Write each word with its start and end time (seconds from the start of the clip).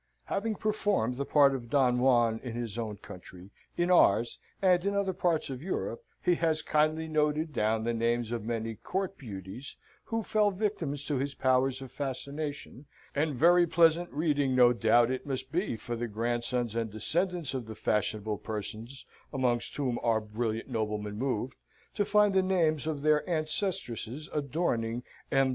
Having 0.25 0.55
performed 0.55 1.17
the 1.17 1.25
part 1.25 1.53
of 1.53 1.69
Don 1.69 1.99
Juan 1.99 2.39
in 2.43 2.53
his 2.53 2.75
own 2.75 2.97
country, 2.97 3.51
in 3.77 3.91
ours, 3.91 4.39
and 4.59 4.83
in 4.83 4.95
other 4.95 5.13
parts 5.13 5.51
of 5.51 5.61
Europe, 5.61 6.03
he 6.23 6.33
has 6.33 6.63
kindly 6.63 7.07
noted 7.07 7.53
down 7.53 7.83
the 7.83 7.93
names 7.93 8.31
of 8.31 8.43
many 8.43 8.73
court 8.73 9.15
beauties 9.15 9.75
who 10.05 10.23
fell 10.23 10.49
victims 10.49 11.03
to 11.05 11.17
his 11.17 11.35
powers 11.35 11.83
of 11.83 11.91
fascination; 11.91 12.87
and 13.13 13.35
very 13.35 13.67
pleasant 13.67 14.11
reading 14.11 14.55
no 14.55 14.73
doubt 14.73 15.11
it 15.11 15.27
must 15.27 15.51
be 15.51 15.75
for 15.77 15.95
the 15.95 16.07
grandsons 16.07 16.75
and 16.75 16.89
descendants 16.89 17.53
of 17.53 17.67
the 17.67 17.75
fashionable 17.75 18.39
persons 18.39 19.05
amongst 19.31 19.75
whom 19.75 19.99
our 20.01 20.19
brilliant 20.19 20.67
nobleman 20.67 21.15
moved, 21.15 21.53
to 21.93 22.03
find 22.03 22.33
the 22.33 22.41
names 22.41 22.87
of 22.87 23.03
their 23.03 23.21
ancestresses 23.29 24.29
adorning 24.33 25.03
M. 25.31 25.49